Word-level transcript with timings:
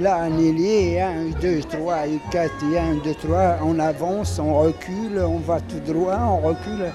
là, 0.00 0.22
un 0.22 0.38
ailier, 0.38 1.00
1, 1.00 1.40
2, 1.40 1.60
3, 1.60 2.06
et 2.06 2.20
4, 2.30 2.52
et 2.72 2.78
1, 2.78 2.94
2, 3.04 3.14
3, 3.14 3.58
on 3.64 3.78
avance, 3.78 4.38
on 4.38 4.60
recule, 4.60 5.18
on 5.18 5.38
va 5.38 5.60
tout 5.60 5.80
droit, 5.80 6.18
on 6.20 6.48
recule. 6.48 6.92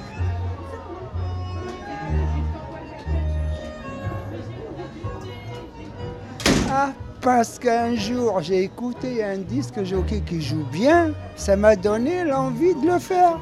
Ah, 6.70 6.92
parce 7.22 7.60
qu'un 7.60 7.96
jour 7.96 8.42
j'ai 8.42 8.64
écouté 8.64 9.24
un 9.24 9.38
disque 9.38 9.84
jockey 9.84 10.22
qui 10.26 10.42
joue 10.42 10.66
bien, 10.72 11.12
ça 11.36 11.56
m'a 11.56 11.76
donné 11.76 12.24
l'envie 12.24 12.74
de 12.76 12.88
le 12.88 13.00
faire. 13.00 13.38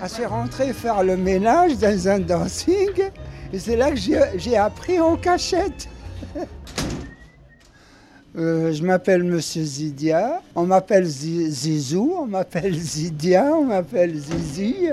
À 0.00 0.08
se 0.08 0.22
rentrer 0.22 0.72
faire 0.72 1.02
le 1.02 1.16
ménage 1.16 1.78
dans 1.78 2.08
un 2.08 2.20
dancing, 2.20 3.10
et 3.52 3.58
c'est 3.58 3.76
là 3.76 3.90
que 3.90 3.96
j'ai 3.96 4.56
appris 4.56 5.00
en 5.00 5.16
cachette. 5.16 5.88
Euh, 8.36 8.72
je 8.72 8.82
m'appelle 8.82 9.24
Monsieur 9.24 9.62
Zidia, 9.62 10.42
on 10.54 10.66
m'appelle 10.66 11.06
Zizou, 11.06 12.14
on 12.18 12.26
m'appelle 12.26 12.74
Zidia, 12.78 13.44
on 13.54 13.64
m'appelle 13.64 14.14
Zizi. 14.16 14.90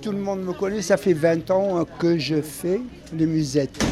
Tout 0.00 0.12
le 0.12 0.18
monde 0.18 0.44
me 0.44 0.52
connaît, 0.52 0.82
ça 0.82 0.96
fait 0.96 1.12
20 1.12 1.50
ans 1.50 1.84
que 1.98 2.18
je 2.18 2.40
fais 2.40 2.80
les 3.12 3.26
musettes. 3.26 3.82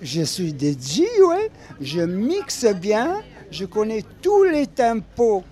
Je 0.00 0.22
suis 0.22 0.50
DJ, 0.50 1.00
ouais. 1.26 1.50
Je 1.80 2.00
mixe 2.00 2.66
bien. 2.80 3.22
Je 3.50 3.64
connais 3.64 4.02
tous 4.22 4.44
les 4.44 4.66
tempos 4.66 5.44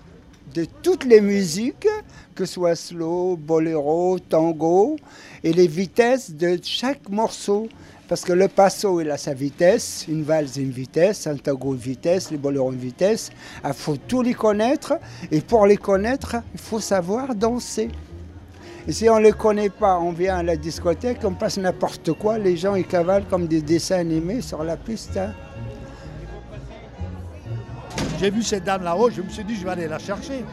de 0.53 0.65
toutes 0.81 1.05
les 1.05 1.21
musiques, 1.21 1.87
que 2.35 2.45
soit 2.45 2.75
slow, 2.75 3.37
boléro, 3.37 4.19
tango, 4.19 4.97
et 5.43 5.53
les 5.53 5.67
vitesses 5.67 6.31
de 6.31 6.59
chaque 6.61 7.09
morceau. 7.09 7.67
Parce 8.07 8.21
que 8.21 8.33
le 8.33 8.47
passo, 8.47 9.01
il 9.01 9.09
a 9.09 9.17
sa 9.17 9.33
vitesse, 9.33 10.05
une 10.07 10.21
valse, 10.21 10.57
une 10.57 10.69
vitesse, 10.69 11.25
un 11.25 11.37
tango, 11.37 11.73
une 11.73 11.79
vitesse, 11.79 12.29
les 12.29 12.37
boléros, 12.37 12.71
une 12.71 12.77
vitesse. 12.77 13.31
Il 13.65 13.73
faut 13.73 13.97
tous 13.97 14.21
les 14.21 14.35
connaître. 14.35 14.99
Et 15.31 15.41
pour 15.41 15.65
les 15.65 15.77
connaître, 15.77 16.35
il 16.53 16.59
faut 16.59 16.79
savoir 16.79 17.33
danser. 17.33 17.89
Et 18.87 18.91
si 18.91 19.09
on 19.09 19.17
ne 19.17 19.23
les 19.23 19.31
connaît 19.31 19.71
pas, 19.71 19.97
on 19.99 20.11
vient 20.11 20.37
à 20.37 20.43
la 20.43 20.55
discothèque, 20.55 21.17
on 21.23 21.33
passe 21.33 21.57
n'importe 21.57 22.13
quoi, 22.13 22.37
les 22.37 22.55
gens 22.55 22.75
ils 22.75 22.85
cavalent 22.85 23.25
comme 23.27 23.47
des 23.47 23.63
dessins 23.63 23.97
animés 23.97 24.41
sur 24.41 24.63
la 24.63 24.77
piste. 24.77 25.17
Hein. 25.17 25.33
J'ai 28.19 28.29
vu 28.29 28.43
cette 28.43 28.63
dame 28.63 28.83
là-haut, 28.83 29.09
je 29.09 29.23
me 29.23 29.29
suis 29.29 29.43
dit 29.43 29.55
je 29.55 29.63
vais 29.63 29.71
aller 29.71 29.87
la 29.87 29.97
chercher. 29.97 30.45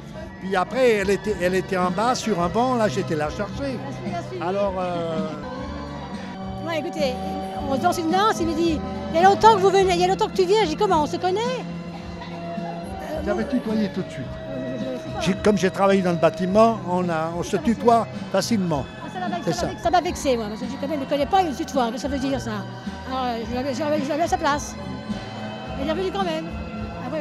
Puis 0.43 0.57
après, 0.57 0.91
elle 0.95 1.11
était, 1.11 1.37
elle 1.41 1.55
était 1.55 1.77
en 1.77 1.91
bas 1.91 2.15
sur 2.15 2.41
un 2.43 2.49
banc, 2.49 2.75
là 2.75 2.89
j'étais 2.89 3.17
la 3.17 3.31
chercher. 3.31 3.79
Alors. 4.41 4.75
Euh... 4.79 5.29
Ouais, 6.65 6.79
écoutez, 6.79 7.13
on 7.69 7.75
se 7.75 7.81
danse 7.81 7.99
une 7.99 8.13
danse, 8.13 8.37
il 8.41 8.47
me 8.47 8.55
dit 8.55 8.79
il 9.13 9.21
y 9.21 9.25
a 9.25 9.29
longtemps 9.29 9.57
que 9.57 9.61
vous 9.61 9.71
venez, 9.71 9.95
il 9.95 10.01
y 10.01 10.05
a 10.05 10.07
longtemps 10.07 10.29
que 10.29 10.37
tu 10.37 10.45
viens, 10.45 10.65
j'ai 10.65 10.77
comment, 10.77 11.03
on 11.03 11.07
se 11.07 11.17
connaît? 11.17 11.59
J'avais 13.27 13.49
tutoyé 13.49 13.89
tout 13.89 14.03
de 14.03 14.09
suite 14.09 14.25
comme 15.45 15.57
j'ai 15.57 15.71
travaillé 15.71 16.03
dans 16.03 16.13
le 16.13 16.19
bâtiment, 16.19 16.79
on, 16.89 17.09
a, 17.09 17.31
on 17.37 17.43
se 17.43 17.57
tutoie 17.57 18.07
facilement. 18.31 18.85
Ah, 19.15 19.53
ça 19.83 19.91
m'a 19.91 20.01
vexé, 20.01 20.37
moi, 20.37 20.47
parce 20.49 20.61
que 20.61 20.67
je 20.67 20.87
ne 20.87 21.05
connais 21.05 21.27
pas, 21.27 21.43
il 21.43 21.51
me 21.51 21.55
tutoie. 21.55 21.91
Qu'est-ce 21.91 21.95
que 21.95 22.01
ça 22.03 22.09
veut 22.09 22.19
dire, 22.19 22.41
ça? 22.41 22.65
Alors, 23.11 23.37
je 23.49 24.09
l'avais 24.09 24.23
à 24.23 24.29
sa 24.29 24.37
place. 24.37 24.75
Il 25.81 25.89
est 25.89 25.91
revenu 25.91 26.11
quand 26.11 26.25
même. 26.25 26.47
Ah, 27.05 27.17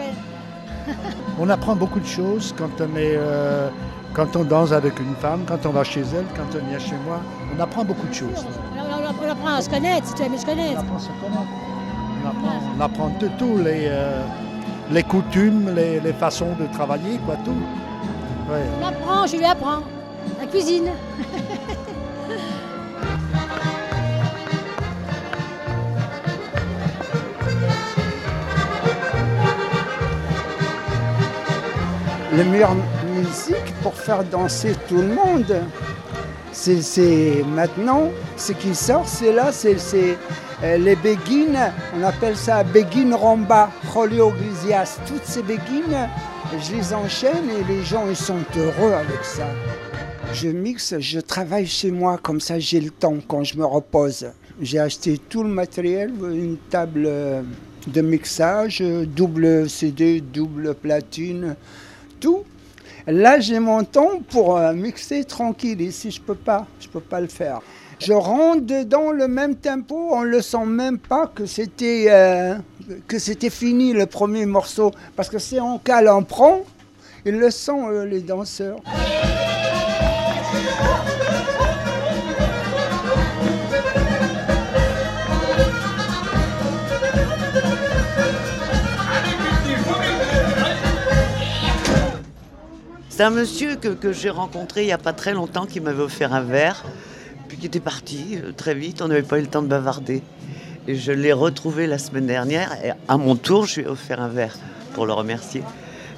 on 1.40 1.50
apprend 1.50 1.76
beaucoup 1.76 2.00
de 2.00 2.06
choses 2.06 2.54
quand 2.58 2.70
on, 2.80 2.96
est, 2.96 3.16
euh, 3.16 3.70
quand 4.14 4.36
on 4.36 4.44
danse 4.44 4.72
avec 4.72 5.00
une 5.00 5.16
femme, 5.16 5.44
quand 5.48 5.66
on 5.66 5.70
va 5.72 5.84
chez 5.84 6.02
elle, 6.02 6.26
quand 6.36 6.58
on 6.58 6.70
vient 6.70 6.80
chez 6.80 6.96
moi. 7.06 7.20
On 7.56 7.60
apprend 7.60 7.84
beaucoup 7.84 8.08
de 8.08 8.14
choses. 8.14 8.46
On, 8.76 9.30
apprend 9.30 9.56
à 9.56 9.62
se 9.62 9.70
connaître, 9.70 10.08
si 10.08 10.14
tu 10.14 10.24
aimes 10.24 10.38
se 10.38 10.46
connaître. 10.46 10.78
On 10.78 10.80
apprend 10.80 10.96
à 10.96 11.00
se 11.00 11.08
connaître. 11.08 11.62
On 12.78 12.82
apprend, 12.82 13.10
de 13.20 13.28
tout, 13.40 13.58
les, 13.58 13.86
euh, 13.88 14.24
les 14.92 15.04
coutumes, 15.04 15.74
les, 15.76 16.00
les, 16.00 16.14
façons 16.14 16.54
de 16.60 16.66
travailler, 16.72 17.18
quoi, 17.26 17.36
tout. 17.46 17.56
On 18.50 18.86
apprend, 18.86 19.28
je 19.28 19.38
lui 19.38 19.46
apprends. 19.46 19.80
La 20.40 20.46
cuisine. 20.46 20.90
La 32.34 32.46
meilleure 32.46 32.76
musique 33.14 33.74
pour 33.84 33.94
faire 33.94 34.24
danser 34.24 34.74
tout 34.88 34.96
le 35.02 35.10
monde, 35.10 35.54
c'est 36.54 37.44
maintenant, 37.46 38.10
ce 38.38 38.54
qui 38.54 38.74
sort, 38.74 39.06
c'est 39.06 39.34
là, 39.34 39.52
c'est 39.52 39.76
euh, 40.64 40.78
les 40.78 40.96
béguines, 40.96 41.60
on 41.94 42.04
appelle 42.04 42.38
ça 42.38 42.64
béguine 42.64 43.14
romba, 43.14 43.70
Jolio 43.94 44.32
Glisias. 44.32 45.00
Toutes 45.08 45.26
ces 45.26 45.44
béguines, 45.44 46.08
je 46.58 46.76
les 46.76 46.94
enchaîne 46.94 47.50
et 47.50 47.66
les 47.68 47.84
gens 47.84 48.06
ils 48.08 48.16
sont 48.16 48.40
heureux 48.56 48.94
avec 48.94 49.26
ça. 49.26 49.48
Je 50.34 50.48
mixe, 50.48 50.96
je 51.00 51.20
travaille 51.20 51.68
chez 51.68 51.92
moi, 51.92 52.18
comme 52.22 52.40
ça 52.40 52.60
j'ai 52.60 52.80
le 52.80 52.92
temps 52.92 53.18
quand 53.28 53.44
je 53.44 53.58
me 53.58 53.66
repose. 53.66 54.28
J'ai 54.62 54.80
acheté 54.80 55.18
tout 55.18 55.44
le 55.44 55.50
matériel, 55.50 56.14
une 56.22 56.56
table 56.70 57.10
de 57.88 58.02
mixage, 58.02 58.82
double 58.82 59.70
CD, 59.70 60.22
double 60.22 60.76
platine, 60.76 61.56
Là, 63.08 63.40
j'ai 63.40 63.60
mon 63.60 63.84
temps 63.84 64.22
pour 64.30 64.58
euh, 64.58 64.74
mixer 64.74 65.24
tranquille. 65.24 65.82
Ici, 65.82 66.12
je 66.12 66.22
peux 66.22 66.36
pas, 66.36 66.68
je 66.80 66.88
peux 66.88 67.00
pas 67.00 67.20
le 67.20 67.28
faire. 67.28 67.62
Je 68.00 68.14
rentre 68.14 68.62
dedans 68.62 69.12
le 69.12 69.28
même 69.28 69.56
tempo, 69.56 70.10
on 70.12 70.24
le 70.24 70.42
sent 70.42 70.66
même 70.66 70.98
pas 70.98 71.28
que 71.28 71.46
c'était 71.46 72.08
euh, 72.10 72.56
que 73.08 73.20
c'était 73.20 73.52
fini 73.52 73.94
le 73.94 74.08
premier 74.08 74.46
morceau, 74.48 74.92
parce 75.16 75.30
que 75.30 75.38
si 75.38 75.60
on 75.60 75.78
cale, 75.78 76.10
on 76.10 76.24
prend, 76.24 76.62
ils 77.26 77.38
le 77.38 77.52
sentent 77.52 78.06
les 78.06 78.22
danseurs. 78.22 78.78
C'est 93.22 93.26
un 93.26 93.30
monsieur 93.30 93.76
que, 93.76 94.12
j'ai 94.12 94.32
rencontré 94.32 94.82
il 94.82 94.88
n'y 94.88 94.92
a 94.92 94.98
pas 94.98 95.14
très 95.14 95.36
longtemps 95.36 95.68
qui 95.68 95.80
m'avait 95.80 96.02
offert 96.02 96.34
un 96.34 96.42
verre 96.42 96.84
qui 97.60 97.68
était 97.68 97.80
parti 97.80 98.40
euh, 98.44 98.52
très 98.52 98.74
vite. 98.74 99.04
On 99.04 99.10
n'avait 99.10 99.22
pas 99.22 99.38
eu 99.38 99.42
le 99.42 99.48
temps 99.48 99.62
de 99.62 99.68
bavarder. 99.68 100.24
Et 100.88 100.96
je 100.96 101.12
l'ai 101.12 101.32
retrouvé 101.32 101.86
la 101.86 102.00
semaine 102.00 102.26
dernière. 102.26 102.84
Et 102.84 102.94
à 103.08 103.18
mon 103.18 103.36
tour, 103.36 103.68
je 103.68 103.82
lui 103.82 103.86
ai 103.86 103.88
offert 103.92 104.20
un 104.24 104.28
verre 104.28 104.58
pour 104.96 105.06
le 105.06 105.14
remercier. 105.14 105.62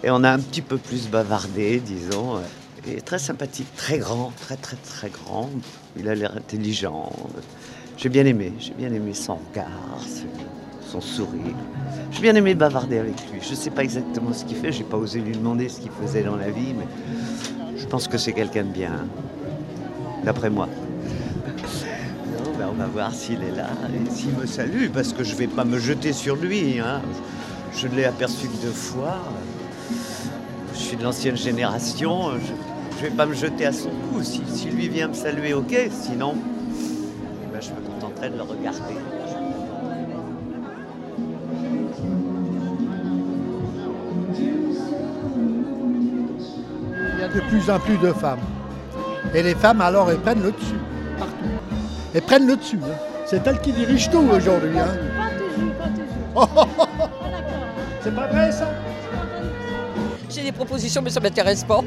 Et 0.01 0.11
on 0.11 0.23
a 0.23 0.31
un 0.31 0.39
petit 0.39 0.61
peu 0.61 0.77
plus 0.77 1.09
bavardé, 1.09 1.81
disons. 1.81 2.39
Et 2.87 3.01
très 3.01 3.19
sympathique, 3.19 3.67
très 3.75 3.97
grand, 3.97 4.31
très 4.39 4.55
très 4.55 4.77
très 4.77 5.09
grand. 5.09 5.49
Il 5.99 6.07
a 6.07 6.15
l'air 6.15 6.37
intelligent. 6.37 7.11
J'ai 7.97 8.07
bien 8.07 8.25
aimé, 8.25 8.53
j'ai 8.59 8.75
bien 8.75 8.93
aimé 8.93 9.13
son 9.13 9.39
regard, 9.49 9.99
son 10.89 11.01
sourire. 11.01 11.53
J'ai 12.13 12.21
bien 12.21 12.35
aimé 12.35 12.55
bavarder 12.55 12.99
avec 12.99 13.15
lui. 13.31 13.39
Je 13.41 13.51
ne 13.51 13.55
sais 13.55 13.71
pas 13.71 13.83
exactement 13.83 14.31
ce 14.33 14.45
qu'il 14.45 14.57
fait, 14.57 14.71
j'ai 14.71 14.83
pas 14.83 14.97
osé 14.97 15.19
lui 15.19 15.35
demander 15.35 15.67
ce 15.67 15.81
qu'il 15.81 15.91
faisait 15.91 16.23
dans 16.23 16.37
la 16.37 16.49
vie, 16.49 16.73
mais 16.77 16.87
je 17.77 17.85
pense 17.85 18.07
que 18.07 18.17
c'est 18.17 18.33
quelqu'un 18.33 18.63
de 18.63 18.69
bien, 18.69 18.91
d'après 20.23 20.49
moi 20.49 20.69
on 22.73 22.79
va 22.79 22.87
voir 22.87 23.13
s'il 23.13 23.43
est 23.43 23.55
là 23.55 23.67
et 23.93 24.09
s'il 24.09 24.31
me 24.31 24.45
salue, 24.45 24.87
parce 24.93 25.13
que 25.13 25.23
je 25.23 25.33
ne 25.33 25.37
vais 25.37 25.47
pas 25.47 25.63
me 25.63 25.77
jeter 25.77 26.13
sur 26.13 26.35
lui. 26.35 26.79
Hein. 26.79 27.01
Je, 27.75 27.87
l'ai 27.87 28.05
aperçu 28.05 28.47
deux 28.61 28.71
fois. 28.71 29.19
Je 30.73 30.79
suis 30.79 30.97
de 30.97 31.03
l'ancienne 31.03 31.37
génération. 31.37 32.31
Je 32.97 33.05
ne 33.05 33.09
vais 33.09 33.15
pas 33.15 33.25
me 33.25 33.33
jeter 33.33 33.65
à 33.65 33.73
son 33.73 33.89
cou. 33.89 34.23
Si, 34.23 34.41
lui 34.71 34.87
vient 34.89 35.07
me 35.07 35.13
saluer, 35.13 35.53
ok. 35.53 35.75
Sinon, 35.91 36.35
eh 37.43 37.53
ben, 37.53 37.61
je 37.61 37.69
me 37.69 37.87
contenterai 37.87 38.29
de 38.29 38.37
le 38.37 38.43
regarder. 38.43 38.95
De 47.33 47.41
plus 47.41 47.69
en 47.69 47.79
plus 47.79 47.97
de 47.97 48.11
femmes. 48.13 48.39
Et 49.33 49.41
les 49.41 49.55
femmes, 49.55 49.81
alors, 49.81 50.11
elles 50.11 50.19
prennent 50.19 50.43
le 50.43 50.51
dessus 50.51 50.79
et 52.13 52.21
prennent 52.21 52.47
le 52.47 52.55
dessus. 52.55 52.79
Hein. 52.83 52.95
C'est 53.25 53.45
elle 53.47 53.59
qui 53.59 53.71
dirige 53.71 54.09
tout 54.09 54.19
aujourd'hui. 54.19 54.77
Hein. 54.77 54.85
Pas 55.17 55.29
toujours, 55.37 55.73
pas 55.73 55.87
toujours. 55.87 57.03
C'est 58.01 58.15
pas 58.15 58.27
vrai 58.27 58.51
ça? 58.51 58.69
J'ai 60.29 60.43
des 60.43 60.51
propositions, 60.51 61.01
mais 61.01 61.09
ça 61.09 61.19
ne 61.19 61.25
m'intéresse 61.25 61.63
pas. 61.63 61.81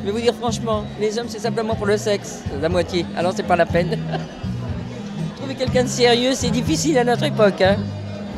Je 0.00 0.06
vais 0.06 0.12
vous 0.12 0.20
dire 0.20 0.34
franchement, 0.34 0.84
les 0.98 1.18
hommes 1.18 1.28
c'est 1.28 1.40
simplement 1.40 1.74
pour 1.74 1.86
le 1.86 1.98
sexe, 1.98 2.42
la 2.62 2.70
moitié. 2.70 3.04
Alors 3.16 3.34
c'est 3.36 3.42
pas 3.42 3.56
la 3.56 3.66
peine. 3.66 3.98
Trouver 5.36 5.54
quelqu'un 5.54 5.84
de 5.84 5.88
sérieux, 5.88 6.32
c'est 6.34 6.50
difficile 6.50 6.96
à 6.96 7.04
notre 7.04 7.24
époque. 7.24 7.60
Hein 7.60 7.76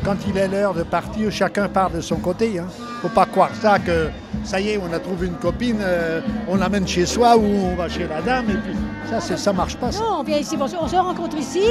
quand 0.03 0.17
il 0.27 0.37
est 0.37 0.47
l'heure 0.47 0.73
de 0.73 0.83
partir, 0.83 1.31
chacun 1.31 1.69
part 1.69 1.89
de 1.89 2.01
son 2.01 2.17
côté. 2.17 2.59
Hein 2.59 2.67
faut 3.03 3.09
pas 3.09 3.25
croire 3.25 3.53
ça 3.53 3.79
que 3.79 4.09
ça 4.45 4.61
y 4.61 4.69
est, 4.69 4.77
on 4.77 4.93
a 4.93 4.99
trouvé 4.99 5.27
une 5.27 5.35
copine, 5.35 5.79
euh, 5.81 6.21
on 6.47 6.55
l'amène 6.55 6.87
chez 6.87 7.05
soi 7.05 7.35
ou 7.35 7.43
on 7.43 7.75
va 7.75 7.89
chez 7.89 8.07
la 8.07 8.21
dame 8.21 8.49
et 8.49 8.53
puis 8.53 8.73
ça, 9.09 9.19
c'est, 9.19 9.35
ça 9.37 9.51
marche 9.51 9.75
pas. 9.75 9.91
Ça. 9.91 9.99
Non, 9.99 10.19
on 10.19 10.23
vient 10.23 10.37
ici, 10.37 10.55
on 10.57 10.65
se, 10.65 10.77
on 10.77 10.87
se 10.87 10.95
rencontre 10.95 11.35
ici, 11.35 11.63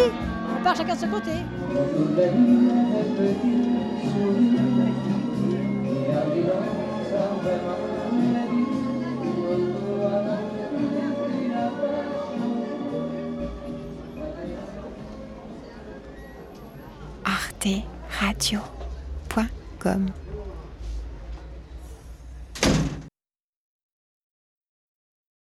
on 0.54 0.62
part 0.62 0.76
chacun 0.76 0.94
de 0.94 1.00
son 1.00 1.08
côté. 1.08 1.30
Arte 17.24 17.68
Radio.com 18.20 20.12